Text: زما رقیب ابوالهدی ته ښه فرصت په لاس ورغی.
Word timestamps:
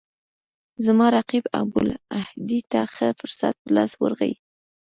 زما 0.85 1.05
رقیب 1.17 1.43
ابوالهدی 1.61 2.59
ته 2.71 2.81
ښه 2.93 3.07
فرصت 3.19 3.53
په 3.61 3.69
لاس 3.75 3.91
ورغی. 4.01 4.33